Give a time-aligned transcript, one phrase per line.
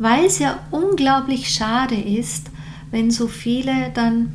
[0.00, 2.50] weil es ja unglaublich schade ist,
[2.90, 4.34] wenn so viele dann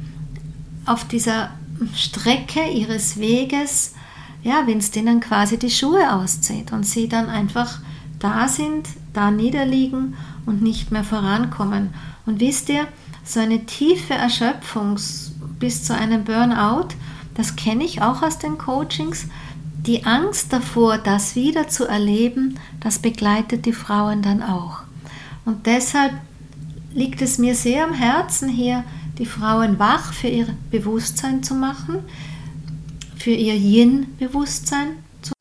[0.85, 1.49] auf dieser
[1.95, 3.95] Strecke ihres Weges,
[4.43, 7.79] ja, wenn es denen quasi die Schuhe auszieht und sie dann einfach
[8.19, 10.13] da sind, da niederliegen
[10.45, 11.95] und nicht mehr vorankommen.
[12.27, 12.87] Und wisst ihr,
[13.23, 14.99] so eine tiefe Erschöpfung
[15.57, 16.89] bis zu einem Burnout,
[17.33, 19.25] das kenne ich auch aus den Coachings.
[19.77, 24.84] Die Angst davor, das wieder zu erleben, das begleitet die Frauen dann auch.
[25.45, 26.13] Und deshalb
[26.93, 28.83] liegt es mir sehr am Herzen, hier
[29.19, 31.99] die Frauen wach für ihr Bewusstsein zu machen,
[33.15, 34.87] für ihr Yin-Bewusstsein
[35.21, 35.33] zu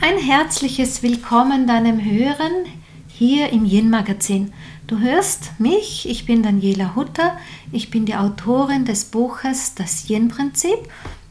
[0.00, 2.66] Ein herzliches Willkommen deinem Hören
[3.06, 4.52] hier im Yin-Magazin.
[4.90, 7.38] Du hörst mich, ich bin Daniela Hutter,
[7.70, 10.78] ich bin die Autorin des Buches Das Yin-Prinzip.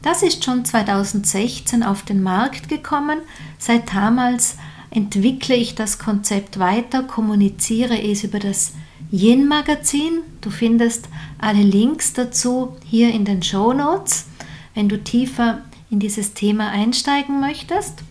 [0.00, 3.18] Das ist schon 2016 auf den Markt gekommen.
[3.58, 4.56] Seit damals
[4.88, 8.72] entwickle ich das Konzept weiter, kommuniziere es über das
[9.12, 10.20] Yin-Magazin.
[10.40, 14.24] Du findest alle Links dazu hier in den Show Notes,
[14.72, 18.04] wenn du tiefer in dieses Thema einsteigen möchtest.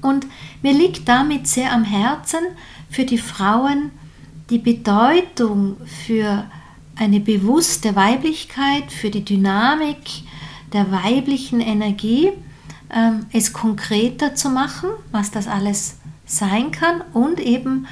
[0.00, 0.26] Und
[0.62, 2.38] mir liegt damit sehr am Herzen,
[2.88, 3.90] für die Frauen
[4.50, 6.44] die Bedeutung für
[6.96, 9.98] eine bewusste Weiblichkeit, für die Dynamik
[10.72, 12.32] der weiblichen Energie,
[12.90, 17.86] ähm, es konkreter zu machen, was das alles sein kann und eben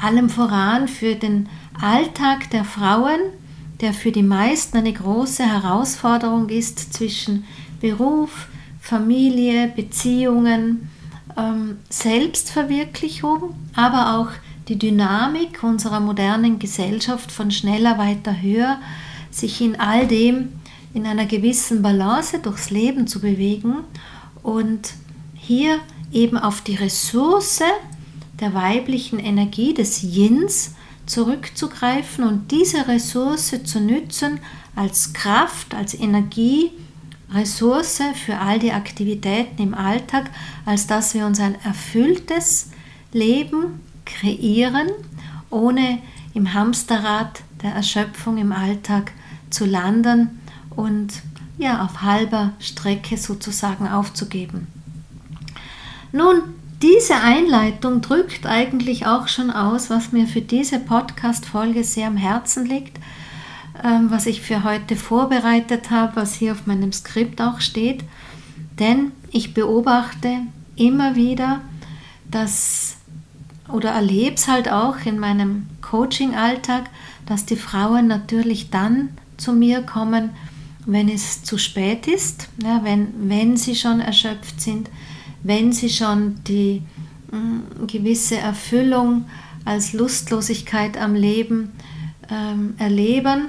[0.00, 1.48] allem voran für den
[1.80, 3.20] Alltag der Frauen,
[3.80, 7.44] der für die meisten eine große Herausforderung ist zwischen
[7.80, 8.48] Beruf,
[8.80, 10.90] Familie, Beziehungen,
[11.36, 14.28] ähm, Selbstverwirklichung, aber auch
[14.68, 18.78] die Dynamik unserer modernen Gesellschaft von schneller, weiter, höher,
[19.30, 20.50] sich in all dem
[20.94, 23.78] in einer gewissen Balance durchs Leben zu bewegen
[24.42, 24.92] und
[25.34, 25.78] hier
[26.12, 27.62] eben auf die Ressource
[28.40, 30.74] der weiblichen Energie des Yins
[31.06, 34.38] zurückzugreifen und diese Ressource zu nützen
[34.76, 36.70] als Kraft, als Energie,
[37.32, 40.30] Ressource für all die Aktivitäten im Alltag,
[40.66, 42.70] als dass wir uns ein erfülltes
[43.12, 44.88] Leben kreieren,
[45.50, 45.98] ohne
[46.34, 49.12] im Hamsterrad der Erschöpfung im Alltag
[49.50, 50.40] zu landen
[50.70, 51.22] und
[51.58, 54.66] ja auf halber Strecke sozusagen aufzugeben.
[56.12, 56.42] Nun,
[56.82, 62.66] diese Einleitung drückt eigentlich auch schon aus, was mir für diese Podcast-Folge sehr am Herzen
[62.66, 62.98] liegt,
[63.84, 68.02] ähm, was ich für heute vorbereitet habe, was hier auf meinem Skript auch steht.
[68.78, 70.40] Denn ich beobachte
[70.74, 71.60] immer wieder,
[72.30, 72.96] dass
[73.72, 76.84] oder erlebe es halt auch in meinem Coaching-Alltag,
[77.26, 80.30] dass die Frauen natürlich dann zu mir kommen,
[80.86, 84.90] wenn es zu spät ist, ja, wenn, wenn sie schon erschöpft sind,
[85.42, 86.82] wenn sie schon die
[87.30, 89.26] mh, mm, gewisse Erfüllung
[89.64, 91.70] als Lustlosigkeit am Leben
[92.30, 93.48] ähm, erleben,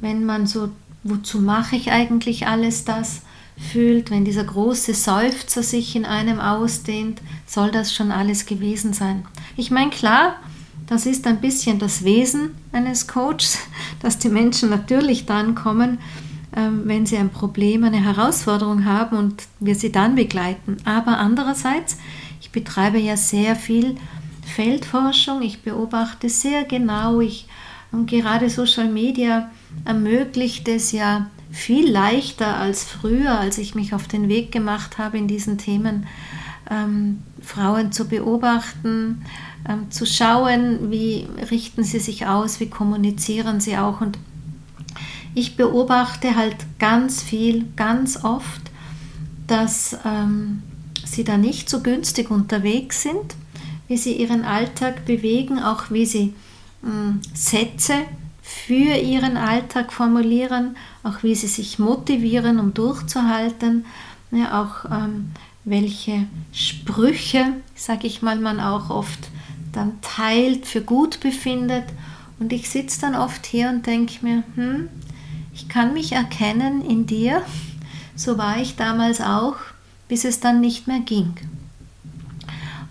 [0.00, 0.70] wenn man so,
[1.04, 3.22] wozu mache ich eigentlich alles das,
[3.60, 9.26] fühlt, wenn dieser große Seufzer sich in einem ausdehnt, soll das schon alles gewesen sein.
[9.56, 10.36] Ich meine, klar,
[10.86, 13.58] das ist ein bisschen das Wesen eines Coaches,
[14.02, 15.98] dass die Menschen natürlich dann kommen,
[16.56, 20.78] ähm, wenn sie ein Problem, eine Herausforderung haben und wir sie dann begleiten.
[20.84, 21.96] Aber andererseits,
[22.40, 23.96] ich betreibe ja sehr viel
[24.44, 27.46] Feldforschung, ich beobachte sehr genau, ich,
[27.92, 29.50] und gerade Social Media
[29.84, 35.18] ermöglicht es ja viel leichter als früher, als ich mich auf den Weg gemacht habe
[35.18, 36.06] in diesen Themen,
[36.70, 39.22] ähm, Frauen zu beobachten,
[39.68, 44.00] ähm, zu schauen, wie richten sie sich aus, wie kommunizieren sie auch.
[44.00, 44.18] Und
[45.34, 48.70] ich beobachte halt ganz viel, ganz oft,
[49.46, 50.62] dass ähm,
[51.04, 53.34] sie da nicht so günstig unterwegs sind,
[53.88, 56.34] wie sie ihren Alltag bewegen, auch wie sie
[56.84, 57.94] ähm, Sätze
[58.50, 63.84] für ihren Alltag formulieren, auch wie sie sich motivieren, um durchzuhalten,
[64.32, 65.30] ja, auch ähm,
[65.64, 69.28] welche Sprüche, sage ich mal, man auch oft
[69.72, 71.84] dann teilt, für gut befindet.
[72.40, 74.88] Und ich sitze dann oft hier und denke mir, hm,
[75.54, 77.42] ich kann mich erkennen in dir,
[78.16, 79.56] so war ich damals auch,
[80.08, 81.34] bis es dann nicht mehr ging.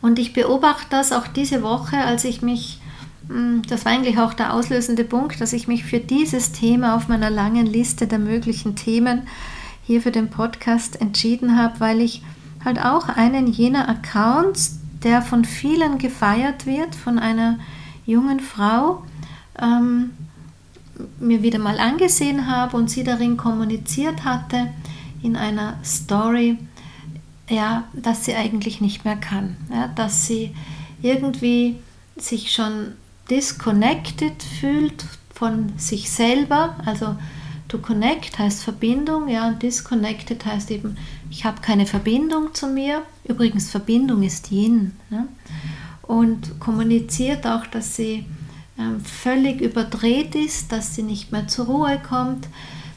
[0.02, 2.79] Und ich beobachte das auch diese Woche, als ich mich
[3.68, 7.30] das war eigentlich auch der auslösende Punkt, dass ich mich für dieses Thema auf meiner
[7.30, 9.28] langen Liste der möglichen Themen
[9.84, 12.24] hier für den Podcast entschieden habe, weil ich
[12.66, 17.60] halt auch einen jener Accounts, der von vielen gefeiert wird, von einer
[18.06, 19.04] jungen Frau,
[19.62, 20.10] ähm,
[21.20, 24.74] mir wieder mal angesehen habe und sie darin kommuniziert hatte
[25.22, 26.58] in einer Story,
[27.48, 30.56] ja, dass sie eigentlich nicht mehr kann, ja, dass sie
[31.02, 31.78] irgendwie
[32.18, 32.94] sich schon
[33.30, 37.16] disconnected fühlt von sich selber, also
[37.68, 40.98] to connect heißt Verbindung, ja, und disconnected heißt eben,
[41.30, 43.04] ich habe keine Verbindung zu mir.
[43.24, 44.94] Übrigens, Verbindung ist Yin.
[45.10, 45.28] Ne?
[46.02, 48.26] Und kommuniziert auch, dass sie
[48.80, 52.48] ähm, völlig überdreht ist, dass sie nicht mehr zur Ruhe kommt,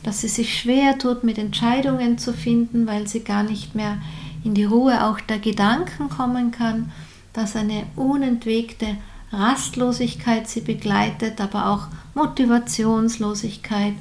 [0.02, 3.98] dass sie sich schwer tut, mit Entscheidungen zu finden, weil sie gar nicht mehr
[4.42, 6.90] in die Ruhe auch der Gedanken kommen kann,
[7.34, 8.96] dass eine unentwegte
[9.32, 13.94] Rastlosigkeit sie begleitet, aber auch Motivationslosigkeit.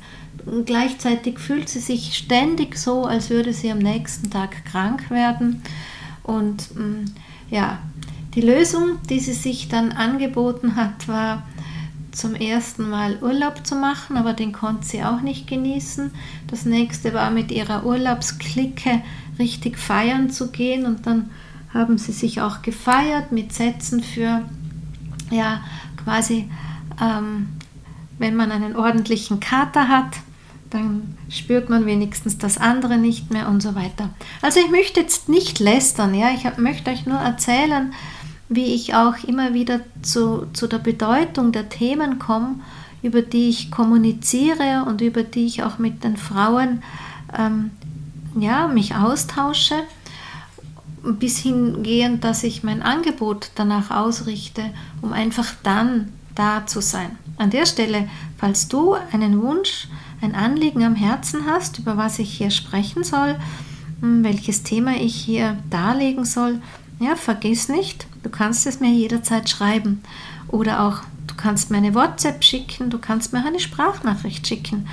[0.46, 5.62] Und gleichzeitig fühlt sie sich ständig so, als würde sie am nächsten Tag krank werden.
[6.24, 7.06] Und mm,
[7.50, 7.80] ja,
[8.36, 11.44] die Lösung, die sie sich dann angeboten hat, war
[12.12, 16.12] zum ersten Mal Urlaub zu machen, aber den konnte sie auch nicht genießen.
[16.48, 19.02] Das nächste war mit ihrer Urlaubsklicke
[19.40, 21.30] richtig feiern zu gehen und dann
[21.74, 24.44] haben sie sich auch gefeiert mit Sätzen für
[25.32, 25.62] ja
[26.04, 26.50] quasi,
[27.02, 27.50] ähm,
[28.20, 30.18] wenn man einen ordentlichen Kater hat,
[30.70, 34.10] dann spürt man wenigstens das andere nicht mehr und so weiter.
[34.42, 37.94] Also ich möchte jetzt nicht lästern, ja, ich hab, möchte euch nur erzählen,
[38.48, 42.56] wie ich auch immer wieder zu, zu der Bedeutung der Themen komme,
[43.02, 46.84] über die ich kommuniziere und über die ich auch mit den Frauen
[47.38, 47.72] ähm,
[48.40, 49.76] ja, mich austausche
[51.04, 54.64] bis hingehend, dass ich mein Angebot danach ausrichte,
[55.02, 57.18] um einfach dann da zu sein.
[57.38, 58.08] An der Stelle,
[58.38, 59.88] falls du einen Wunsch,
[60.22, 63.38] ein Anliegen am Herzen hast, über was ich hier sprechen soll,
[64.02, 66.62] hm, welches Thema ich hier darlegen soll,
[67.00, 70.04] ja, vergiss nicht, du kannst es mir jederzeit schreiben
[70.48, 74.88] oder auch du kannst mir eine WhatsApp schicken, du kannst mir eine Sprachnachricht schicken.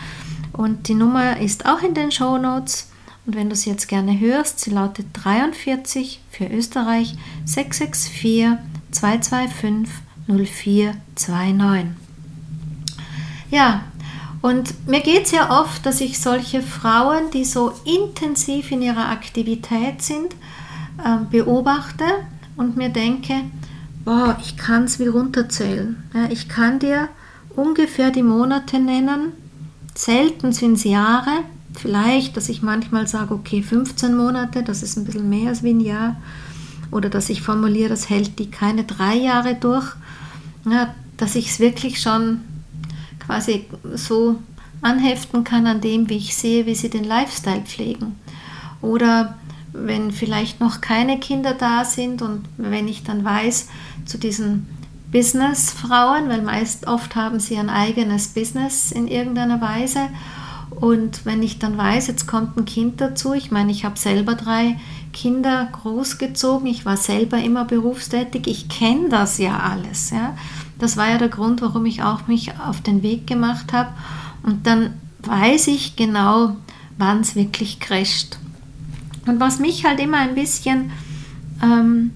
[0.53, 2.91] Und die Nummer ist auch in den Show Notes.
[3.29, 7.15] Und wenn du sie jetzt gerne hörst, sie lautet 43 für Österreich
[7.45, 8.57] 664
[8.91, 9.93] 225
[10.27, 11.89] 0429.
[13.51, 13.83] Ja,
[14.41, 19.11] und mir geht es ja oft, dass ich solche Frauen, die so intensiv in ihrer
[19.11, 20.33] Aktivität sind,
[21.05, 22.07] äh, beobachte
[22.57, 23.35] und mir denke,
[24.07, 26.03] boah, ich kann es wie runterzählen.
[26.31, 27.11] Ich kann dir
[27.55, 29.33] ungefähr die Monate nennen,
[29.95, 31.45] selten sind es Jahre,
[31.81, 35.71] Vielleicht, dass ich manchmal sage, okay, 15 Monate, das ist ein bisschen mehr als wie
[35.71, 36.17] ein Jahr.
[36.91, 39.87] Oder dass ich formuliere, das hält die keine drei Jahre durch.
[40.69, 42.41] Ja, dass ich es wirklich schon
[43.25, 44.41] quasi so
[44.83, 48.17] anheften kann an dem, wie ich sehe, wie sie den Lifestyle pflegen.
[48.83, 49.37] Oder
[49.73, 53.69] wenn vielleicht noch keine Kinder da sind und wenn ich dann weiß,
[54.05, 54.67] zu diesen
[55.13, 60.09] Businessfrauen, weil meist oft haben sie ein eigenes Business in irgendeiner Weise
[60.81, 64.35] und wenn ich dann weiß, jetzt kommt ein Kind dazu, ich meine, ich habe selber
[64.35, 64.79] drei
[65.13, 70.11] Kinder großgezogen, ich war selber immer berufstätig, ich kenne das ja alles.
[70.11, 70.37] Ja?
[70.79, 73.91] Das war ja der Grund, warum ich auch mich auf den Weg gemacht habe.
[74.45, 74.95] Und dann
[75.25, 76.57] weiß ich genau,
[76.97, 78.39] wann es wirklich crasht.
[79.27, 80.93] Und was mich halt immer ein bisschen
[81.61, 82.13] ähm,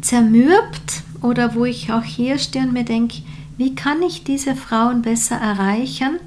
[0.00, 3.22] zermürbt oder wo ich auch hier stehe und mir denke,
[3.56, 6.18] wie kann ich diese Frauen besser erreichen?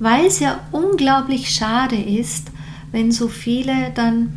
[0.00, 2.50] Weil es ja unglaublich schade ist,
[2.90, 4.32] wenn so viele dann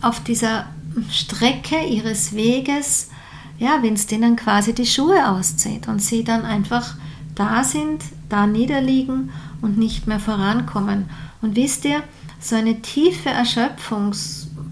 [0.00, 0.64] auf dieser
[1.10, 3.10] Strecke ihres Weges,
[3.58, 6.94] ja, wenn es denen quasi die Schuhe auszieht und sie dann einfach
[7.34, 11.10] da sind, da niederliegen und nicht mehr vorankommen.
[11.42, 12.02] Und wisst ihr,
[12.40, 14.14] so eine tiefe Erschöpfung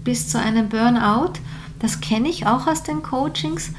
[0.03, 1.33] bis zu einem Burnout,
[1.77, 3.71] das kenne ich auch aus den Coachings.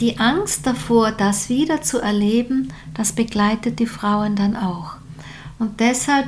[0.00, 4.97] Die Angst davor, das wieder zu erleben, das begleitet die Frauen dann auch.
[5.58, 6.26] Und deshalb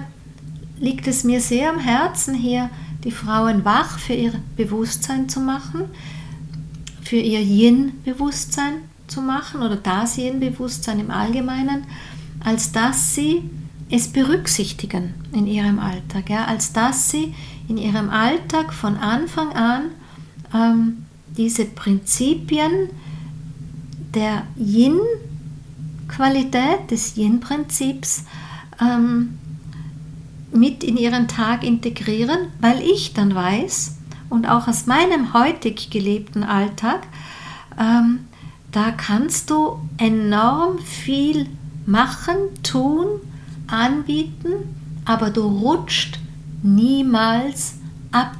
[0.78, 2.70] liegt es mir sehr am Herzen, hier
[3.04, 5.84] die Frauen wach für ihr Bewusstsein zu machen,
[7.02, 8.74] für ihr Yin-Bewusstsein
[9.06, 11.84] zu machen oder das Yin-Bewusstsein im Allgemeinen,
[12.44, 13.42] als dass sie
[13.90, 17.34] es berücksichtigen in ihrem Alltag, ja, als dass sie
[17.68, 19.82] in ihrem Alltag von Anfang an
[20.54, 21.04] ähm,
[21.36, 22.88] diese Prinzipien
[24.14, 28.24] der Yin-Qualität, des Yin-Prinzips
[28.80, 29.38] ähm,
[30.52, 33.96] mit in ihren Tag integrieren, weil ich dann weiß
[34.28, 37.06] und auch aus meinem heutig gelebten Alltag,
[37.78, 38.20] ähm,
[38.72, 41.46] da kannst du enorm viel
[41.86, 43.06] machen, tun,
[43.66, 44.52] anbieten,
[45.04, 46.18] aber du rutscht
[46.62, 47.74] niemals
[48.12, 48.36] ab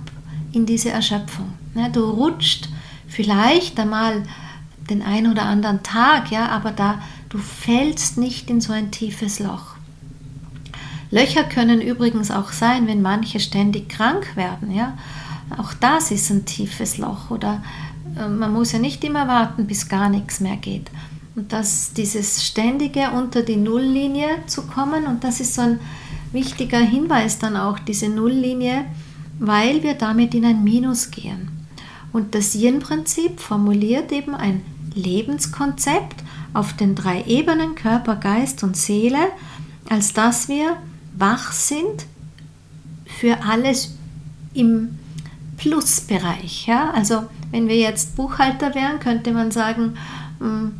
[0.53, 1.53] in diese Erschöpfung.
[1.75, 1.91] Ne?
[1.93, 2.69] Du rutscht
[3.09, 4.23] vielleicht einmal
[4.89, 9.39] den ein oder anderen Tag, ja, aber da du fällst nicht in so ein tiefes
[9.39, 9.70] Loch.
[11.11, 14.73] Löcher können übrigens auch sein, wenn manche ständig krank werden.
[14.73, 14.97] Ja?
[15.59, 17.63] Auch das ist ein tiefes Loch oder
[18.17, 20.91] äh, man muss ja nicht immer warten, bis gar nichts mehr geht.
[21.35, 25.81] Und dass dieses ständige unter die Nulllinie zu kommen und das ist so ein
[26.33, 28.85] wichtiger Hinweis dann auch, diese Nulllinie,
[29.39, 31.49] weil wir damit in ein Minus gehen.
[32.13, 34.63] Und das Yin-Prinzip formuliert eben ein
[34.95, 39.29] Lebenskonzept auf den drei Ebenen Körper, Geist und Seele,
[39.89, 40.77] als dass wir
[41.17, 42.07] wach sind
[43.07, 43.95] für alles
[44.55, 44.99] im
[45.57, 46.67] Plusbereich.
[46.67, 46.91] Ja?
[46.91, 49.97] Also wenn wir jetzt Buchhalter wären, könnte man sagen,
[50.39, 50.73] hm,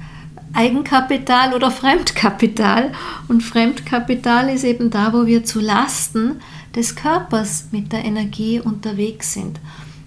[0.53, 2.93] Eigenkapital oder Fremdkapital.
[3.29, 6.41] Und Fremdkapital ist eben da, wo wir zu Lasten
[6.75, 9.61] des Körpers mit der Energie unterwegs sind.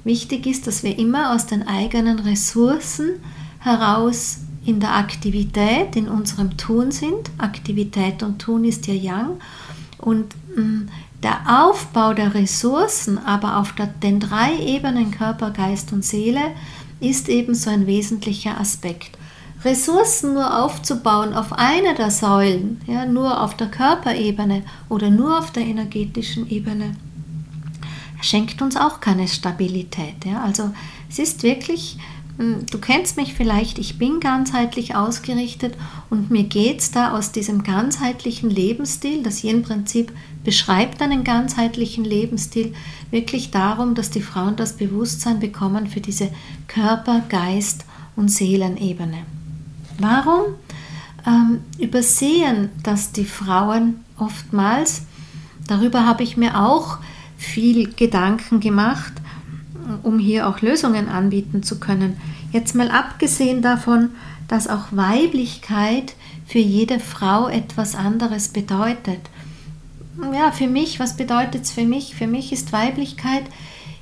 [0.04, 3.22] Wichtig ist, dass wir immer aus den eigenen Ressourcen
[3.60, 7.32] heraus in der Aktivität, in unserem Tun sind.
[7.38, 9.40] Aktivität und Tun ist ja Yang.
[10.04, 10.90] Und hm,
[11.24, 16.42] der Aufbau der Ressourcen, aber auf den drei Ebenen Körper, Geist und Seele,
[17.00, 19.18] ist eben so ein wesentlicher Aspekt.
[19.64, 25.52] Ressourcen nur aufzubauen auf einer der Säulen, ja, nur auf der Körperebene oder nur auf
[25.52, 26.96] der energetischen Ebene,
[28.22, 30.26] schenkt uns auch keine Stabilität.
[30.26, 30.44] Ja.
[30.44, 30.72] Also
[31.10, 31.98] es ist wirklich
[32.38, 35.76] du kennst mich vielleicht, ich bin ganzheitlich ausgerichtet
[36.10, 40.12] und mir geht es da aus diesem ganzheitlichen Lebensstil, das Yin-Prinzip
[40.44, 42.74] beschreibt einen ganzheitlichen Lebensstil,
[43.12, 46.30] wirklich darum, dass die Frauen das Bewusstsein bekommen für diese
[46.68, 47.86] Körper-, Geist-
[48.16, 49.20] und Seelenebene.
[50.00, 50.56] Warum
[51.26, 55.04] ähm, übersehen das die Frauen oftmals?
[55.68, 56.98] Darüber habe ich mir auch
[57.38, 59.14] viel Gedanken gemacht
[60.04, 62.18] um hier auch Lösungen anbieten zu können.
[62.52, 64.10] Jetzt mal abgesehen davon,
[64.48, 69.20] dass auch Weiblichkeit für jede Frau etwas anderes bedeutet.
[70.34, 72.16] Ja, für mich, was bedeutet es für mich?
[72.16, 73.44] Für mich ist Weiblichkeit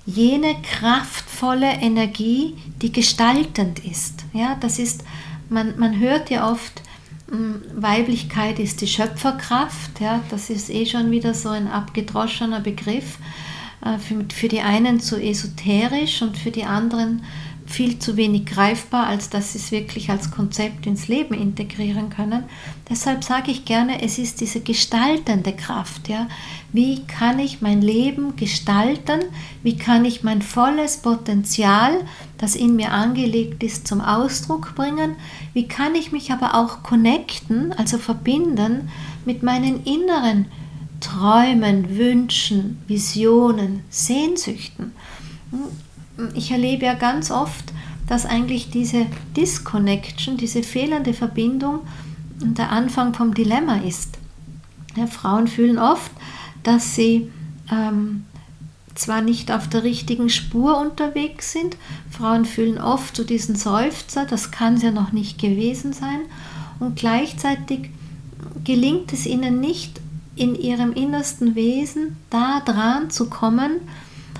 [0.05, 4.25] jene kraftvolle Energie, die gestaltend ist.
[4.33, 5.03] Ja, das ist,
[5.50, 6.81] man, man hört ja oft,
[7.29, 13.17] hm, Weiblichkeit ist die Schöpferkraft, ja, das ist eh schon wieder so ein abgedroschener Begriff.
[13.83, 17.23] Äh, für, für die einen zu esoterisch und für die anderen
[17.65, 22.43] viel zu wenig greifbar, als dass sie es wirklich als Konzept ins Leben integrieren können.
[22.89, 26.09] Deshalb sage ich gerne, es ist diese gestaltende Kraft.
[26.09, 26.27] Ja?
[26.73, 29.21] Wie kann ich mein Leben gestalten?
[29.63, 31.93] Wie kann ich mein volles Potenzial,
[32.38, 35.15] das in mir angelegt ist, zum Ausdruck bringen?
[35.53, 38.89] Wie kann ich mich aber auch connecten, also verbinden
[39.23, 40.47] mit meinen inneren
[41.01, 44.93] Träumen, Wünschen, Visionen, Sehnsüchten.
[46.36, 47.74] Ich erlebe ja ganz oft,
[48.08, 49.05] dass eigentlich diese
[49.36, 51.79] Disconnection, diese fehlende Verbindung
[52.41, 54.17] der Anfang vom Dilemma ist.
[54.96, 56.12] Ja, Frauen fühlen oft,
[56.63, 57.31] dass sie
[57.72, 58.25] ähm,
[58.96, 61.77] zwar nicht auf der richtigen Spur unterwegs sind,
[62.10, 66.20] Frauen fühlen oft so diesen Seufzer, das kann es ja noch nicht gewesen sein,
[66.79, 67.89] und gleichzeitig
[68.63, 70.00] gelingt es ihnen nicht,
[70.35, 73.81] in ihrem innersten Wesen da dran zu kommen,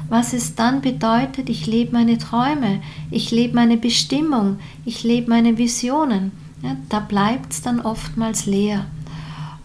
[0.10, 2.82] was es dann bedeutet, ich lebe meine Träume,
[3.12, 6.32] ich lebe meine Bestimmung, ich lebe meine Visionen.
[6.62, 8.86] Ja, da bleibt es dann oftmals leer.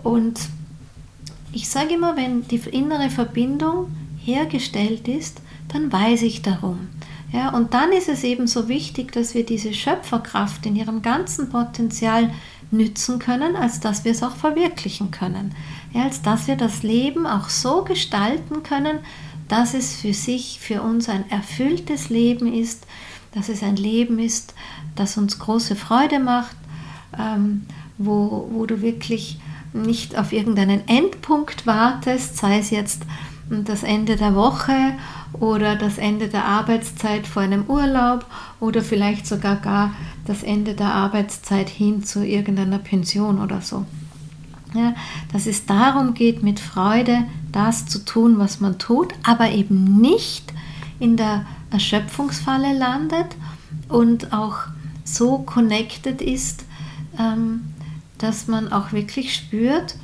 [0.02, 0.40] Und
[1.52, 3.88] ich sage immer, wenn die innere Verbindung
[4.24, 6.88] hergestellt ist, dann weiß ich darum.
[7.32, 11.48] Ja, und dann ist es eben so wichtig, dass wir diese Schöpferkraft in ihrem ganzen
[11.48, 12.30] Potenzial
[12.70, 15.54] nützen können, als dass wir es auch verwirklichen können.
[16.02, 18.98] Als dass wir das Leben auch so gestalten können,
[19.48, 22.86] dass es für sich, für uns ein erfülltes Leben ist,
[23.32, 24.54] dass es ein Leben ist,
[24.94, 26.56] das uns große Freude macht,
[27.18, 27.66] ähm,
[27.98, 29.38] wo, wo du wirklich
[29.72, 33.02] nicht auf irgendeinen Endpunkt wartest, sei es jetzt
[33.48, 34.94] das Ende der Woche
[35.34, 38.26] oder das Ende der Arbeitszeit vor einem Urlaub
[38.58, 39.94] oder vielleicht sogar gar
[40.26, 43.84] das Ende der Arbeitszeit hin zu irgendeiner Pension oder so.
[44.76, 44.94] Ja,
[45.32, 50.52] dass es darum geht, mit Freude das zu tun, was man tut, aber eben nicht
[50.98, 53.36] in der Erschöpfungsfalle landet
[53.88, 54.58] und auch
[55.04, 56.64] so connected ist,
[57.18, 57.62] ähm,
[58.18, 59.96] dass man auch wirklich spürt,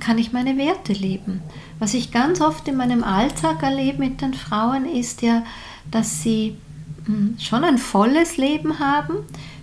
[0.00, 1.42] kann ich meine Werte leben.
[1.78, 5.44] Was ich ganz oft in meinem Alltag erlebe mit den Frauen ist ja,
[5.90, 6.56] dass sie
[7.04, 9.16] hm, schon ein volles Leben haben,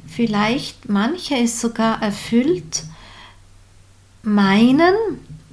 [0.08, 2.84] vielleicht manche es sogar erfüllt
[4.24, 4.94] meinen,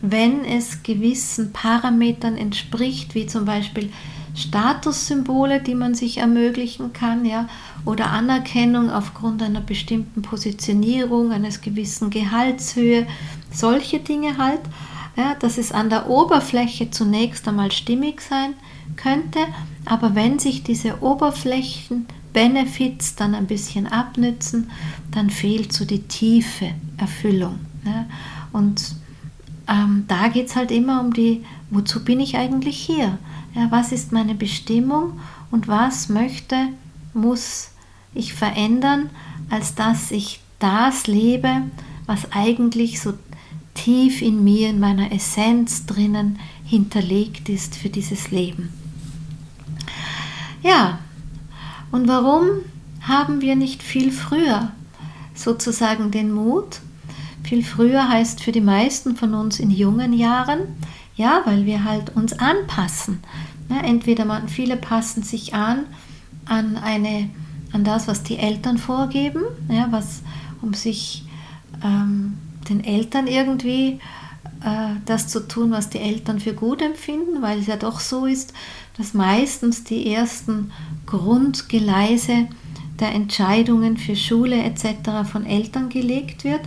[0.01, 3.91] wenn es gewissen Parametern entspricht, wie zum Beispiel
[4.35, 7.49] Statussymbole, die man sich ermöglichen kann, ja,
[7.85, 13.07] oder Anerkennung aufgrund einer bestimmten Positionierung, eines gewissen Gehaltshöhe,
[13.51, 14.61] solche Dinge halt.
[15.17, 18.55] ja, dass es an der Oberfläche zunächst einmal stimmig sein
[18.97, 19.41] könnte,
[19.85, 24.71] aber wenn sich diese Oberflächen-Benefits dann ein bisschen abnützen,
[25.11, 27.59] dann fehlt so die tiefe Erfüllung.
[27.85, 28.07] Ja.
[28.53, 28.97] Und
[29.69, 33.19] ähm, da geht es halt immer um die, wozu bin ich eigentlich hier?
[33.55, 36.69] Ja, was ist meine Bestimmung und was möchte,
[37.15, 37.71] muss
[38.15, 39.11] ich verändern,
[39.51, 41.63] als dass ich das lebe,
[42.07, 43.15] was eigentlich so
[43.75, 48.71] tief in mir, in meiner Essenz drinnen hinterlegt ist für dieses Leben.
[50.63, 50.99] Ja,
[51.91, 52.47] und warum
[53.03, 54.73] haben wir nicht viel früher
[55.35, 56.81] sozusagen den Mut?
[57.45, 60.61] Viel früher heißt für die meisten von uns in jungen Jahren,
[61.17, 63.21] ja, weil wir halt uns anpassen.
[63.69, 65.87] Ja, entweder man, viele passen sich an
[66.49, 67.29] an eine
[67.73, 70.23] an das, was die Eltern vorgeben, ja, was
[70.63, 71.25] um sich
[71.85, 74.01] ähm, den Eltern irgendwie
[74.65, 78.25] äh, das zu tun, was die Eltern für gut empfinden, weil es ja doch so
[78.25, 78.55] ist,
[78.97, 80.73] dass meistens die ersten
[81.05, 82.49] Grundgeleise
[82.99, 85.29] der Entscheidungen für Schule etc.
[85.31, 86.63] von Eltern gelegt wird,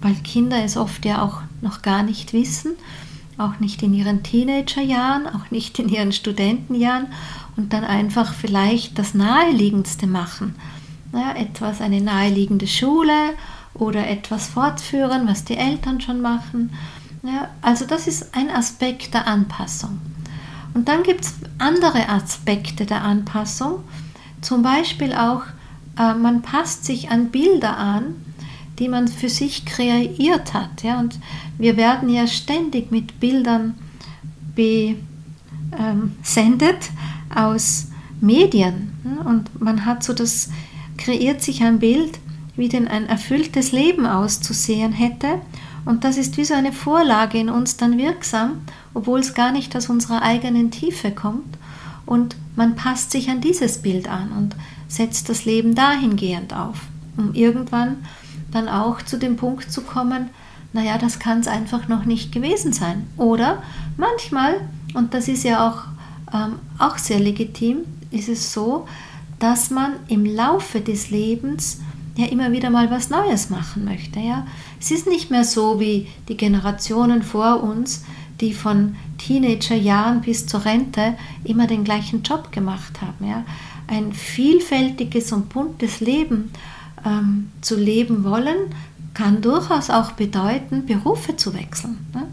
[0.00, 2.72] weil Kinder es oft ja auch noch gar nicht wissen,
[3.38, 7.06] auch nicht in ihren Teenagerjahren, auch nicht in ihren Studentenjahren
[7.56, 10.54] und dann einfach vielleicht das Naheliegendste machen.
[11.12, 13.34] Ja, etwas, eine naheliegende Schule
[13.74, 16.72] oder etwas fortführen, was die Eltern schon machen.
[17.22, 20.00] Ja, also das ist ein Aspekt der Anpassung.
[20.72, 23.80] Und dann gibt es andere Aspekte der Anpassung,
[24.40, 25.42] zum Beispiel auch,
[25.98, 28.14] äh, man passt sich an Bilder an,
[28.80, 30.82] die man für sich kreiert hat.
[30.82, 30.98] Ja?
[30.98, 31.20] Und
[31.58, 33.74] wir werden ja ständig mit Bildern
[34.56, 35.02] besendet
[35.76, 37.88] ähm, aus
[38.20, 38.92] Medien.
[39.24, 40.50] Und man hat so das,
[40.96, 42.18] kreiert sich ein Bild,
[42.56, 45.40] wie denn ein erfülltes Leben auszusehen hätte.
[45.84, 49.76] Und das ist wie so eine Vorlage in uns dann wirksam, obwohl es gar nicht
[49.76, 51.58] aus unserer eigenen Tiefe kommt.
[52.06, 54.56] Und man passt sich an dieses Bild an und
[54.88, 56.80] setzt das Leben dahingehend auf,
[57.16, 57.98] um irgendwann
[58.50, 60.30] dann auch zu dem Punkt zu kommen,
[60.72, 63.06] naja, das kann es einfach noch nicht gewesen sein.
[63.16, 63.62] Oder
[63.96, 64.60] manchmal,
[64.94, 65.82] und das ist ja auch,
[66.32, 67.78] ähm, auch sehr legitim,
[68.10, 68.86] ist es so,
[69.38, 71.80] dass man im Laufe des Lebens
[72.16, 74.20] ja immer wieder mal was Neues machen möchte.
[74.20, 74.46] Ja?
[74.80, 78.04] Es ist nicht mehr so wie die Generationen vor uns,
[78.40, 83.26] die von Teenagerjahren bis zur Rente immer den gleichen Job gemacht haben.
[83.26, 83.44] Ja?
[83.86, 86.50] Ein vielfältiges und buntes Leben
[87.04, 88.74] ähm, zu leben wollen,
[89.14, 91.98] kann durchaus auch bedeuten, Berufe zu wechseln.
[92.14, 92.26] Ne?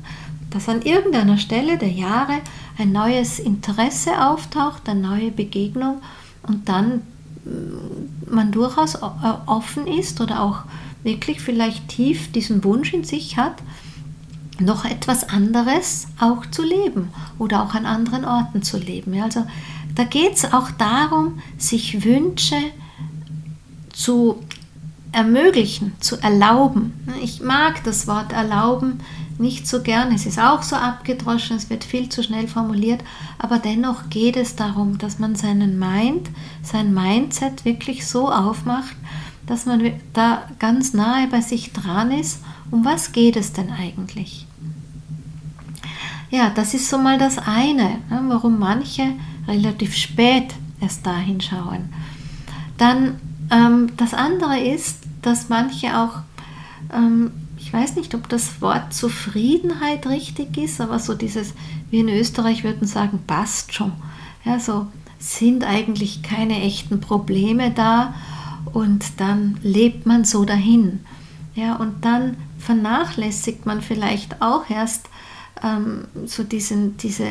[0.51, 2.39] Dass an irgendeiner Stelle der Jahre
[2.77, 6.01] ein neues Interesse auftaucht, eine neue Begegnung
[6.43, 7.01] und dann
[7.43, 8.99] mm, man durchaus äh,
[9.45, 10.60] offen ist oder auch
[11.03, 13.56] wirklich vielleicht tief diesen Wunsch in sich hat,
[14.60, 19.19] noch etwas anderes auch zu leben oder auch an anderen Orten zu leben.
[19.21, 19.45] Also
[19.95, 22.56] da geht es auch darum, sich Wünsche
[23.93, 24.43] zu
[25.12, 26.93] ermöglichen, zu erlauben.
[27.22, 29.00] Ich mag das Wort erlauben
[29.39, 33.04] nicht so gern, es ist auch so abgedroschen, es wird viel zu schnell formuliert,
[33.38, 36.30] aber dennoch geht es darum, dass man seinen Mind,
[36.63, 38.96] sein Mindset wirklich so aufmacht,
[39.46, 42.41] dass man da ganz nahe bei sich dran ist.
[42.72, 44.46] Um was geht es denn eigentlich?
[46.30, 49.13] Ja, das ist so mal das eine, ne, warum manche
[49.48, 51.93] relativ spät erst da hinschauen.
[52.78, 56.19] Dann ähm, das andere ist, dass manche auch,
[56.93, 61.53] ähm, ich weiß nicht, ob das Wort Zufriedenheit richtig ist, aber so dieses,
[61.89, 63.93] wir in Österreich würden sagen, passt schon.
[64.45, 64.88] Ja, so
[65.19, 68.13] sind eigentlich keine echten Probleme da
[68.73, 70.99] und dann lebt man so dahin.
[71.55, 75.10] Ja, und dann vernachlässigt man vielleicht auch erst
[75.63, 77.27] ähm, so diesen, diese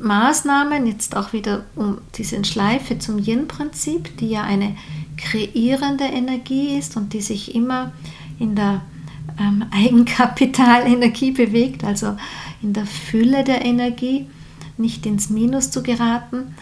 [0.00, 4.76] Maßnahmen, jetzt auch wieder um diese Schleife zum Yin-Prinzip, die ja eine
[5.16, 7.92] kreierende Energie ist und die sich immer
[8.38, 8.82] in der
[9.38, 12.16] ähm, Eigenkapitalenergie bewegt, also
[12.62, 14.26] in der Fülle der Energie,
[14.78, 16.54] nicht ins Minus zu geraten.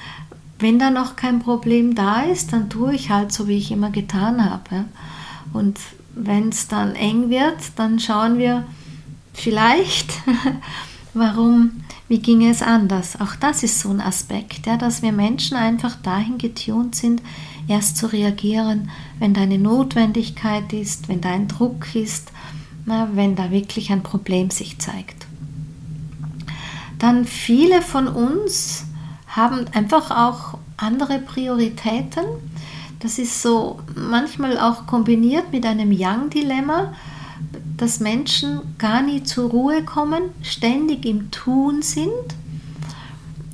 [0.59, 3.91] Wenn da noch kein Problem da ist, dann tue ich halt so, wie ich immer
[3.91, 4.85] getan habe.
[5.53, 5.79] Und
[6.15, 8.65] wenn es dann eng wird, dann schauen wir
[9.33, 10.13] vielleicht,
[11.15, 13.21] warum wie ginge es anders?
[13.21, 17.23] Auch das ist so ein Aspekt, ja, dass wir Menschen einfach dahin getunt sind,
[17.67, 22.31] erst zu reagieren, wenn da eine Notwendigkeit ist, wenn da ein Druck ist,
[22.85, 25.27] na, wenn da wirklich ein Problem sich zeigt.
[26.99, 28.85] Dann viele von uns
[29.27, 32.25] haben einfach auch andere Prioritäten.
[33.01, 36.95] Das ist so manchmal auch kombiniert mit einem Young-Dilemma.
[37.77, 42.09] Dass Menschen gar nie zur Ruhe kommen, ständig im Tun sind.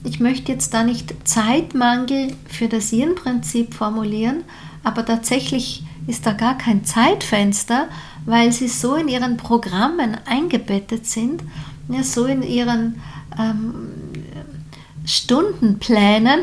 [0.04, 4.44] Ich möchte jetzt da nicht Zeitmangel für das Yin-Prinzip formulieren,
[4.82, 7.88] aber tatsächlich ist da gar kein Zeitfenster,
[8.26, 11.42] weil sie so in ihren Programmen eingebettet sind,
[11.88, 13.00] ja, so in ihren
[13.38, 13.88] ähm,
[15.04, 16.40] Stundenplänen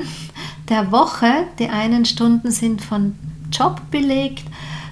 [0.69, 1.47] der Woche.
[1.59, 3.15] Die einen Stunden sind von
[3.51, 4.43] Job belegt,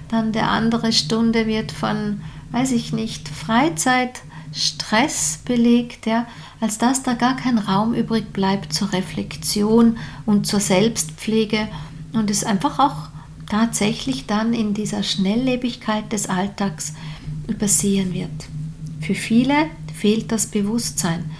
[0.08, 2.20] dann der andere Stunde wird von,
[2.52, 6.26] weiß ich nicht, Freizeit, Stress belegt, ja,
[6.60, 11.68] als dass da gar kein Raum übrig bleibt zur Reflexion und zur Selbstpflege
[12.12, 13.08] und es einfach auch
[13.48, 16.94] tatsächlich dann in dieser Schnelllebigkeit des Alltags
[17.48, 18.30] übersehen wird.
[19.00, 19.54] Für viele
[19.94, 21.30] fehlt das Bewusstsein.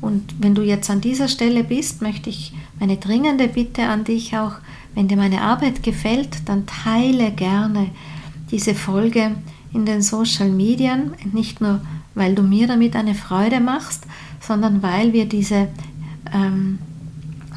[0.00, 4.36] Und wenn du jetzt an dieser Stelle bist, möchte ich meine dringende Bitte an dich
[4.36, 4.56] auch,
[4.94, 7.90] wenn dir meine Arbeit gefällt, dann teile gerne
[8.50, 9.36] diese Folge
[9.74, 11.80] in den Social Medien, nicht nur
[12.14, 14.06] weil du mir damit eine Freude machst,
[14.40, 15.68] sondern weil wir diese
[16.32, 16.78] ähm,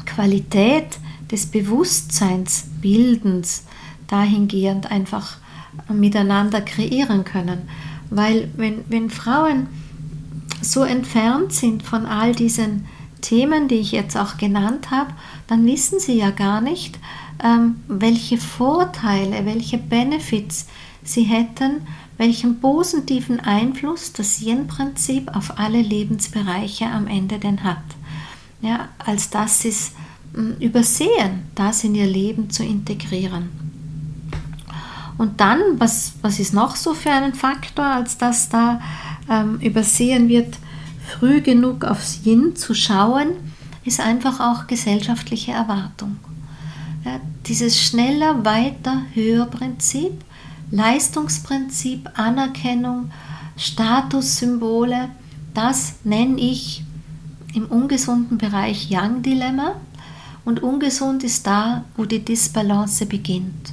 [0.04, 0.98] Qualität
[1.30, 3.64] des Bewusstseinsbildens
[4.08, 5.38] dahingehend einfach
[5.88, 7.62] miteinander kreieren können.
[8.10, 9.68] Weil wenn, wenn Frauen
[10.60, 12.86] so entfernt sind von all diesen
[13.20, 15.12] Themen, die ich jetzt auch genannt habe,
[15.46, 16.98] dann wissen sie ja gar nicht,
[17.44, 20.66] ähm, welche Vorteile, welche Benefits
[21.04, 21.82] sie hätten,
[22.18, 27.78] welchen positiven Einfluss das Yin-Prinzip auf alle Lebensbereiche am Ende denn hat.
[28.60, 29.92] Ja, als dass sie es
[30.34, 33.48] hm, übersehen, das in ihr Leben zu integrieren.
[35.16, 38.80] Und dann, was, was ist noch so für einen Faktor, als dass da
[39.30, 40.58] ähm, übersehen wird,
[41.06, 43.30] früh genug aufs Yin zu schauen,
[43.84, 46.16] ist einfach auch gesellschaftliche Erwartung.
[47.04, 50.12] Ja, dieses schneller, weiter, höher Prinzip,
[50.70, 53.10] Leistungsprinzip, Anerkennung,
[53.56, 55.08] Statussymbole,
[55.54, 56.84] das nenne ich
[57.54, 59.76] im ungesunden Bereich Yang-Dilemma.
[60.44, 63.72] Und ungesund ist da, wo die Disbalance beginnt,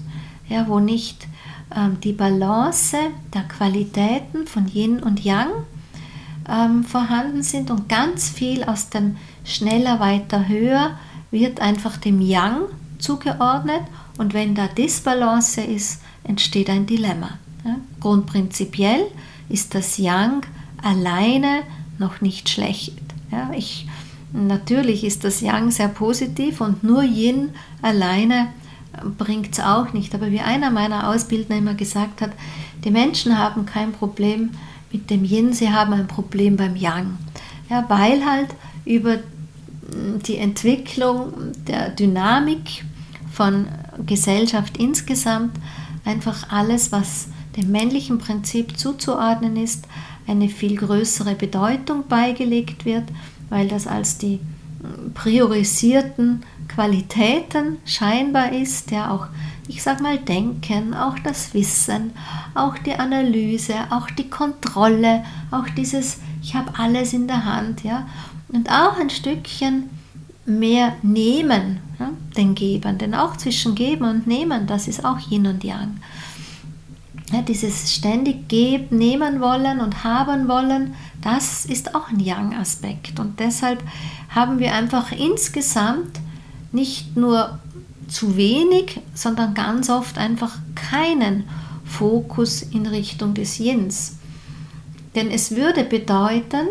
[0.50, 1.28] ja, wo nicht
[1.76, 2.98] ähm, die Balance
[3.34, 5.50] der Qualitäten von Yin und Yang
[6.50, 10.98] ähm, vorhanden sind und ganz viel aus dem schneller, weiter, höher
[11.32, 12.64] wird einfach dem Yang
[13.00, 13.82] zugeordnet
[14.18, 17.38] und wenn da Disbalance ist, entsteht ein Dilemma.
[17.64, 17.78] Ja?
[18.00, 19.08] Grundprinzipiell
[19.50, 20.46] ist das Yang
[20.82, 21.62] alleine
[21.98, 22.94] noch nicht schlecht.
[23.32, 23.52] Ja?
[23.56, 23.88] Ich,
[24.34, 27.50] natürlich ist das Yang sehr positiv und nur Yin
[27.82, 28.48] alleine
[29.18, 30.14] bringt es auch nicht.
[30.16, 32.32] Aber wie einer meiner Ausbildner immer gesagt hat,
[32.84, 34.52] die Menschen haben kein Problem
[34.92, 37.18] mit dem Yin, sie haben ein Problem beim Yang.
[37.70, 38.50] Ja, weil halt
[38.86, 39.18] über
[40.28, 41.34] die Entwicklung
[41.68, 42.86] der Dynamik
[43.32, 43.68] von
[44.06, 45.58] Gesellschaft insgesamt
[46.06, 49.88] einfach alles, was dem männlichen Prinzip zuzuordnen ist,
[50.28, 53.04] eine viel größere Bedeutung beigelegt wird,
[53.50, 54.40] weil das als die
[55.14, 59.28] priorisierten Qualitäten scheinbar ist, der auch,
[59.68, 62.12] ich sag mal, Denken, auch das Wissen,
[62.54, 68.08] auch die Analyse, auch die Kontrolle, auch dieses, ich habe alles in der Hand, ja,
[68.50, 69.90] und auch ein Stückchen
[70.46, 75.48] mehr nehmen, ja, den Gebern, denn auch zwischen Geben und Nehmen, das ist auch Yin
[75.48, 75.98] und Yang.
[77.32, 83.20] Ja, dieses ständig geben, nehmen wollen und haben wollen, das ist auch ein Yang-Aspekt.
[83.20, 83.82] Und deshalb
[84.30, 86.20] haben wir einfach insgesamt
[86.72, 87.58] nicht nur
[88.08, 91.46] zu wenig, sondern ganz oft einfach keinen
[91.84, 94.18] Fokus in Richtung des Yins.
[95.16, 96.68] Denn es würde bedeuten,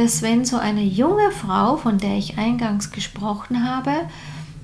[0.00, 3.92] dass wenn so eine junge Frau, von der ich eingangs gesprochen habe,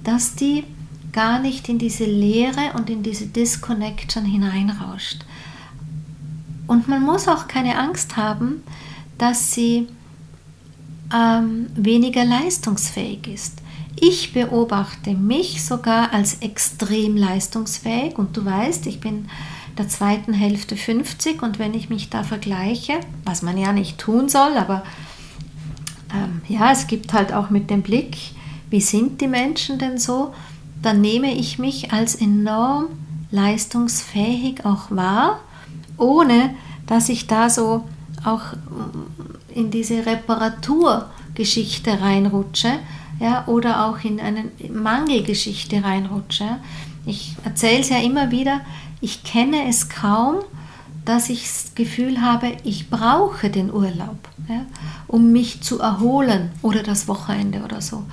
[0.03, 0.65] dass die
[1.13, 5.27] gar nicht in diese Leere und in diese Disconnection hineinrauscht.
[6.67, 8.63] Und man muss auch keine Angst haben,
[9.19, 9.89] dass sie
[11.15, 13.61] ähm, weniger leistungsfähig ist.
[14.01, 19.29] Ich beobachte mich sogar als extrem leistungsfähig und du weißt, ich bin
[19.77, 22.95] der zweiten Hälfte 50 und wenn ich mich da vergleiche,
[23.25, 24.83] was man ja nicht tun soll, aber
[26.15, 28.17] ähm, ja, es gibt halt auch mit dem Blick,
[28.71, 30.35] wie sind die Menschen denn so,
[30.83, 32.87] dann nehme ich mich als enorm
[33.31, 35.41] leistungsfähig auch wahr,
[35.97, 36.55] ohne
[36.87, 37.85] dass ich da so
[38.25, 38.43] auch
[39.55, 42.73] in diese Reparaturgeschichte reinrutsche
[43.19, 46.59] ja, oder auch in eine Mangelgeschichte reinrutsche.
[47.07, 48.61] Ich erzähle es ja immer wieder,
[49.01, 50.37] ich kenne es kaum,
[51.07, 54.67] dass ich das Gefühl habe, ich brauche den Urlaub, ja,
[55.07, 58.05] um mich zu erholen oder das Wochenende oder so.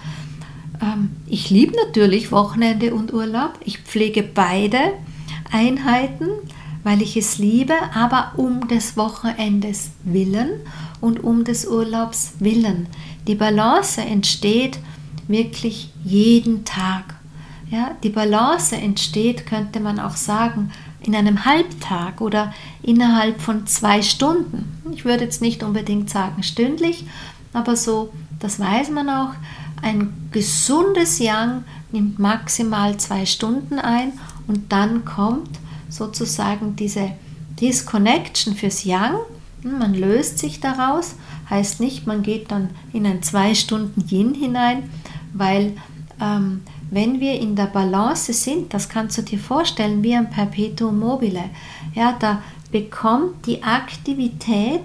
[0.81, 3.59] Ähm, ich liebe natürlich Wochenende und Urlaub.
[3.65, 4.93] Ich pflege beide
[5.51, 6.27] Einheiten,
[6.83, 10.51] weil ich es liebe, aber um des Wochenendes willen
[11.01, 12.87] und um des Urlaubs willen.
[13.27, 14.79] Die Balance entsteht
[15.27, 17.15] wirklich jeden Tag.
[17.71, 20.71] Ja, die Balance entsteht, könnte man auch sagen,
[21.03, 24.81] in einem Halbtag oder innerhalb von zwei Stunden.
[24.93, 27.05] Ich würde jetzt nicht unbedingt sagen stündlich,
[27.53, 29.33] aber so, das weiß man auch.
[29.81, 34.13] Ein gesundes Yang nimmt maximal zwei Stunden ein
[34.47, 37.11] und dann kommt sozusagen diese
[37.59, 39.17] Disconnection fürs Yang.
[39.61, 41.15] Man löst sich daraus,
[41.49, 44.89] heißt nicht, man geht dann in ein zwei Stunden Yin hinein,
[45.33, 45.73] weil
[46.19, 46.61] ähm,
[46.93, 51.45] wenn wir in der Balance sind, das kannst du dir vorstellen wie ein Perpetuum mobile,
[51.93, 54.81] ja, da bekommt die Aktivität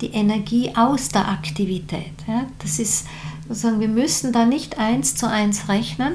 [0.00, 2.12] die Energie aus der Aktivität.
[2.26, 2.46] Ja.
[2.58, 3.06] Das ist
[3.48, 6.14] sozusagen, wir müssen da nicht eins zu eins rechnen,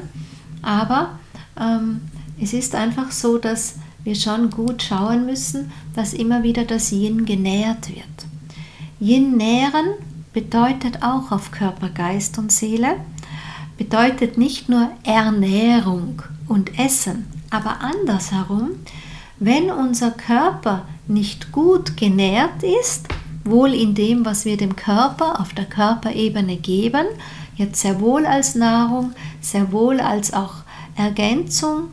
[0.62, 1.19] aber
[1.60, 2.01] ähm,
[2.39, 7.25] es ist einfach so, dass wir schon gut schauen müssen, dass immer wieder das Yin
[7.25, 8.06] genährt wird.
[8.99, 9.95] Yin nähren
[10.34, 12.95] bedeutet auch auf Körper, Geist und Seele
[13.81, 18.69] bedeutet nicht nur Ernährung und Essen, aber andersherum,
[19.39, 23.07] wenn unser Körper nicht gut genährt ist,
[23.43, 27.07] wohl in dem, was wir dem Körper auf der Körperebene geben,
[27.55, 30.57] jetzt sehr wohl als Nahrung, sehr wohl als auch
[30.95, 31.87] Ergänzung,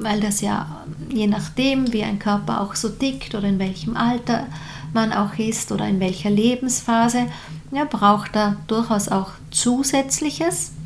[0.00, 4.46] weil das ja je nachdem, wie ein Körper auch so tickt oder in welchem Alter
[4.94, 7.26] man auch ist oder in welcher Lebensphase,
[7.72, 10.77] ja, braucht er durchaus auch Zusätzliches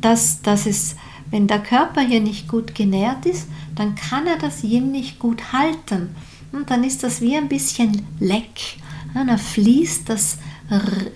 [0.00, 0.96] dass, dass es,
[1.30, 5.52] wenn der Körper hier nicht gut genährt ist, dann kann er das Yin nicht gut
[5.52, 6.14] halten.
[6.52, 8.78] Und dann ist das wie ein bisschen leck.
[9.14, 10.38] dann fließt das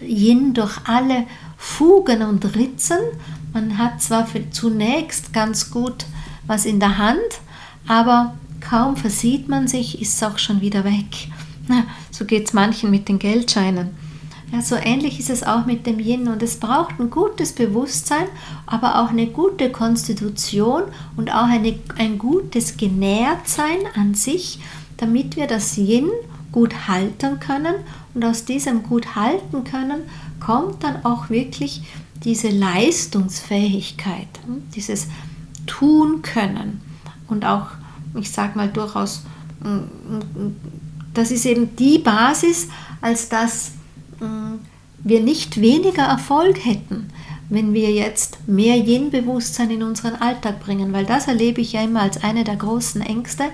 [0.03, 2.99] Yin durch alle Fugen und Ritzen.
[3.53, 6.07] Man hat zwar zunächst ganz gut
[6.47, 7.41] was in der Hand,
[7.87, 11.29] aber kaum versieht man sich, ist es auch schon wieder weg.
[12.11, 14.00] so geht es manchen mit den Geldscheinen.
[14.53, 16.27] Ja, so ähnlich ist es auch mit dem Yin.
[16.27, 18.27] Und es braucht ein gutes Bewusstsein,
[18.67, 20.83] aber auch eine gute Konstitution
[21.17, 24.59] und auch eine, ein gutes Genährtsein an sich,
[24.97, 26.09] damit wir das Yin
[26.51, 27.77] gut halten können.
[28.15, 30.03] Und aus diesem gut halten können
[30.41, 31.83] kommt dann auch wirklich
[32.25, 35.07] diese Leistungsfähigkeit, hm, dieses
[35.67, 36.81] Tun können.
[37.29, 37.69] Und auch,
[38.19, 39.23] ich sage mal durchaus,
[39.63, 39.85] hm,
[40.35, 40.57] hm,
[41.15, 42.69] das ist eben die Basis,
[43.01, 43.73] als dass
[45.03, 47.09] wir nicht weniger Erfolg hätten,
[47.49, 52.03] wenn wir jetzt mehr Yin-Bewusstsein in unseren Alltag bringen, weil das erlebe ich ja immer
[52.03, 53.45] als eine der großen Ängste,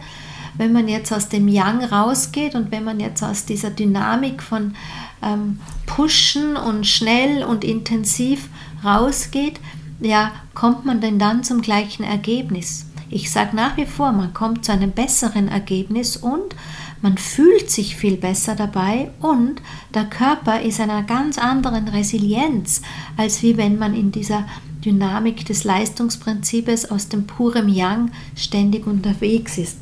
[0.58, 4.74] wenn man jetzt aus dem Yang rausgeht und wenn man jetzt aus dieser Dynamik von
[5.22, 8.48] ähm, Pushen und schnell und intensiv
[8.84, 9.60] rausgeht,
[10.00, 12.86] ja, kommt man denn dann zum gleichen Ergebnis?
[13.08, 16.54] Ich sage nach wie vor, man kommt zu einem besseren Ergebnis und
[17.02, 19.60] man fühlt sich viel besser dabei und
[19.94, 22.82] der Körper ist einer ganz anderen Resilienz,
[23.16, 24.44] als wie wenn man in dieser
[24.84, 29.78] Dynamik des Leistungsprinzips aus dem purem Yang ständig unterwegs ist.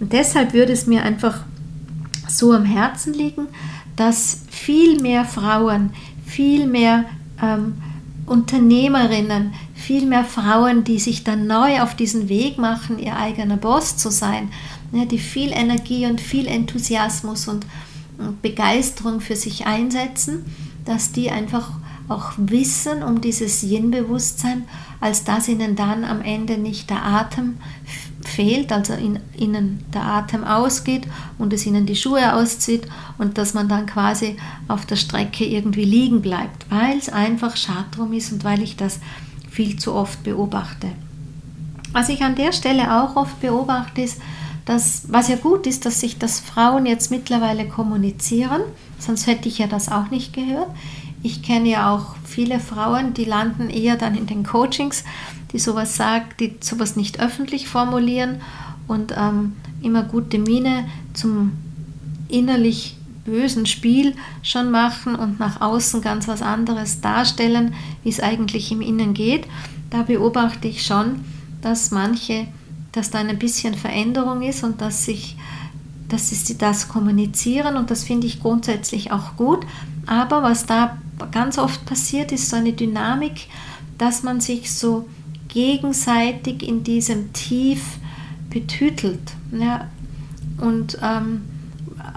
[0.00, 1.44] Und deshalb würde es mir einfach
[2.28, 3.46] so am Herzen liegen,
[3.96, 5.90] dass viel mehr Frauen,
[6.24, 7.04] viel mehr
[7.42, 7.74] ähm,
[8.26, 13.96] Unternehmerinnen, viel mehr Frauen, die sich dann neu auf diesen Weg machen, ihr eigener Boss
[13.96, 14.50] zu sein,
[14.92, 17.66] die viel Energie und viel Enthusiasmus und,
[18.42, 20.44] Begeisterung für sich einsetzen,
[20.84, 21.70] dass die einfach
[22.08, 24.64] auch wissen um dieses Yin-Bewusstsein,
[25.00, 27.58] als dass ihnen dann am Ende nicht der Atem
[28.24, 31.06] fehlt, also in, ihnen der Atem ausgeht
[31.38, 34.36] und es ihnen die Schuhe auszieht und dass man dann quasi
[34.68, 39.00] auf der Strecke irgendwie liegen bleibt, weil es einfach Schatrum ist und weil ich das
[39.50, 40.88] viel zu oft beobachte.
[41.92, 44.20] Was ich an der Stelle auch oft beobachte, ist,
[44.68, 48.60] dass, was ja gut ist, dass sich das Frauen jetzt mittlerweile kommunizieren,
[48.98, 50.68] sonst hätte ich ja das auch nicht gehört.
[51.22, 55.04] Ich kenne ja auch viele Frauen, die landen eher dann in den Coachings,
[55.52, 58.42] die sowas sagen, die sowas nicht öffentlich formulieren
[58.86, 61.52] und ähm, immer gute Miene zum
[62.28, 68.70] innerlich bösen Spiel schon machen und nach außen ganz was anderes darstellen, wie es eigentlich
[68.70, 69.46] im Innen geht.
[69.88, 71.24] Da beobachte ich schon,
[71.62, 72.48] dass manche
[72.98, 75.36] dass da ein bisschen Veränderung ist und dass sich
[76.08, 79.66] dass sie das kommunizieren und das finde ich grundsätzlich auch gut.
[80.06, 80.96] Aber was da
[81.30, 83.48] ganz oft passiert, ist so eine Dynamik,
[83.98, 85.06] dass man sich so
[85.48, 87.98] gegenseitig in diesem Tief
[88.50, 89.20] betütelt
[89.52, 89.88] ja,
[90.58, 91.42] und ähm,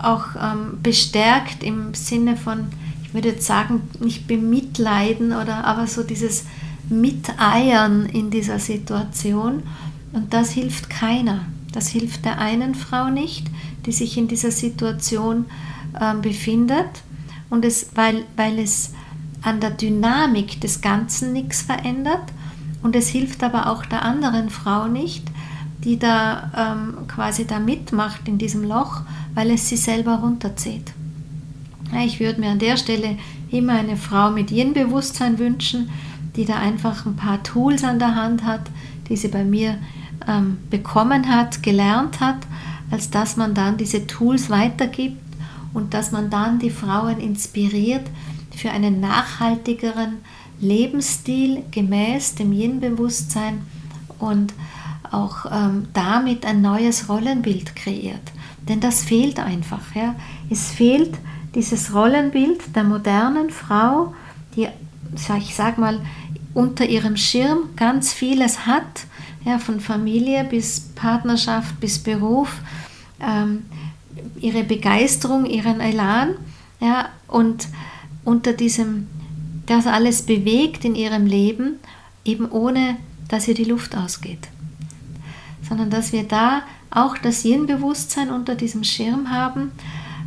[0.02, 2.68] auch ähm, bestärkt im Sinne von,
[3.04, 6.46] ich würde jetzt sagen, nicht bemitleiden oder aber so dieses
[6.90, 9.64] Miteiern in dieser Situation
[10.14, 11.46] und das hilft keiner.
[11.72, 13.48] Das hilft der einen Frau nicht,
[13.86, 15.46] die sich in dieser Situation
[16.00, 17.04] äh, befindet
[17.50, 18.94] und es, weil, weil es
[19.42, 22.24] an der Dynamik des Ganzen nichts verändert
[22.84, 25.24] und es hilft aber auch der anderen Frau nicht,
[25.84, 29.02] die da ähm, quasi da mitmacht in diesem Loch,
[29.34, 30.92] weil es sie selber runterzieht.
[32.06, 33.18] Ich würde mir an der Stelle
[33.50, 35.90] immer eine Frau mit Yin-Bewusstsein wünschen,
[36.36, 38.62] die da einfach ein paar Tools an der Hand hat,
[39.10, 39.78] die sie bei mir
[40.28, 42.38] ähm, bekommen hat, gelernt hat,
[42.90, 45.22] als dass man dann diese Tools weitergibt
[45.74, 48.06] und dass man dann die Frauen inspiriert
[48.56, 50.18] für einen nachhaltigeren
[50.60, 53.62] Lebensstil gemäß dem Yin-Bewusstsein
[54.20, 54.54] und
[55.10, 58.22] auch ähm, damit ein neues Rollenbild kreiert.
[58.68, 59.96] Denn das fehlt einfach.
[59.96, 60.16] Ja.
[60.50, 61.16] Es fehlt
[61.56, 64.14] dieses Rollenbild der modernen Frau,
[64.56, 64.68] die,
[65.16, 66.00] ich sag mal,
[66.54, 69.06] unter ihrem Schirm ganz vieles hat,
[69.46, 72.60] ja, von Familie bis Partnerschaft bis Beruf,
[73.20, 73.64] ähm,
[74.40, 76.36] ihre Begeisterung, ihren Elan,
[76.80, 77.68] ja, und
[78.24, 79.08] unter diesem,
[79.66, 81.80] das alles bewegt in ihrem Leben,
[82.26, 84.48] eben ohne, dass ihr die Luft ausgeht.
[85.68, 89.72] Sondern dass wir da auch das Yin-Bewusstsein unter diesem Schirm haben,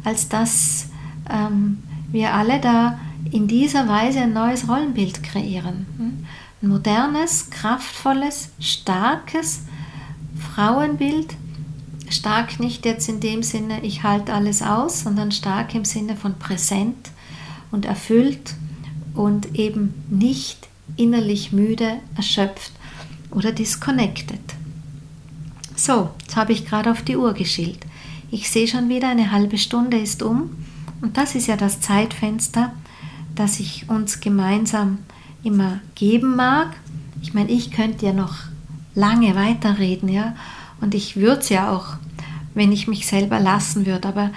[0.03, 0.87] als dass
[1.31, 2.98] ähm, wir alle da
[3.31, 5.87] in dieser Weise ein neues Rollenbild kreieren.
[5.98, 6.27] Hm?
[6.68, 9.62] Modernes, kraftvolles, starkes
[10.55, 11.35] Frauenbild.
[12.09, 16.38] Stark nicht jetzt in dem Sinne, ich halte alles aus, sondern stark im Sinne von
[16.38, 17.11] präsent
[17.70, 18.55] und erfüllt
[19.14, 22.72] und eben nicht innerlich müde, erschöpft
[23.31, 24.40] oder disconnected.
[25.77, 27.81] So, jetzt habe ich gerade auf die Uhr geschielt.
[28.31, 30.50] Ich sehe schon wieder, eine halbe Stunde ist um
[31.00, 32.72] und das ist ja das Zeitfenster,
[33.35, 34.98] das ich uns gemeinsam
[35.44, 36.76] immer geben mag.
[37.22, 38.35] Ich meine, ich könnte ja noch
[38.94, 40.35] lange weiterreden, ja,
[40.80, 41.96] und ich würde es ja auch,
[42.54, 44.30] wenn ich mich selber lassen würde, aber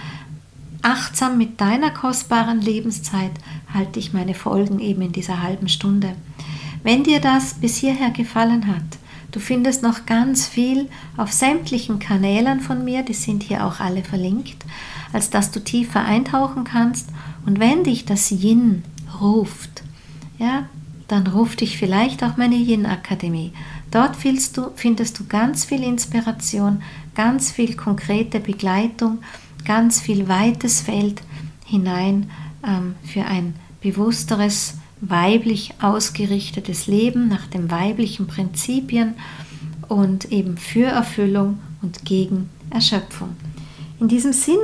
[0.82, 3.32] achtsam mit deiner kostbaren Lebenszeit
[3.74, 6.14] halte ich meine Folgen eben in dieser halben Stunde.
[6.84, 8.98] Wenn dir das bis hierher gefallen hat,
[9.32, 14.04] du findest noch ganz viel auf sämtlichen Kanälen von mir, die sind hier auch alle
[14.04, 14.66] verlinkt,
[15.12, 17.10] als dass du tiefer eintauchen kannst
[17.46, 18.84] und wenn dich das Yin
[19.20, 19.84] ruft,
[20.40, 20.68] ja,
[21.08, 23.54] dann ruft dich vielleicht auch meine Yin-Akademie.
[23.92, 26.82] Dort findest du, findest du ganz viel Inspiration,
[27.16, 29.20] ganz viel konkrete Begleitung,
[29.66, 31.22] ganz viel weites Feld
[31.66, 32.30] hinein
[32.66, 39.14] ähm, für ein bewussteres, weiblich ausgerichtetes Leben nach den weiblichen Prinzipien
[39.88, 43.36] und eben für Erfüllung und gegen Erschöpfung.
[44.00, 44.58] In diesem Sinn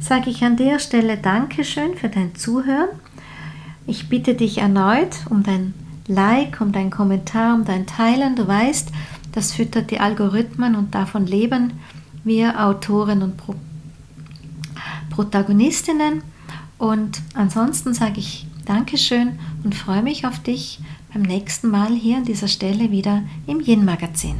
[0.00, 2.88] sage ich an der Stelle Dankeschön für dein Zuhören
[3.86, 5.72] ich bitte dich erneut um dein
[6.08, 8.36] Like, um dein Kommentar, um dein Teilen.
[8.36, 8.90] Du weißt,
[9.32, 11.72] das füttert die Algorithmen und davon leben
[12.24, 13.54] wir Autoren und Pro
[15.10, 16.22] Protagonistinnen.
[16.78, 20.80] Und ansonsten sage ich Dankeschön und freue mich auf dich
[21.12, 24.36] beim nächsten Mal hier an dieser Stelle wieder im Yin Magazin.